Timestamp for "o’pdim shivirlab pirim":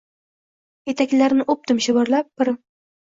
1.55-2.59